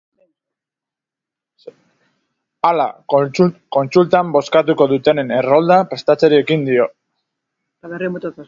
Hala, 2.69 2.87
kontsultan 3.77 4.33
bozkatuko 4.37 4.89
dutenen 4.95 5.35
errolda 5.41 5.81
prestatzeari 5.93 6.41
ekin 6.45 6.67
dio. 6.73 6.91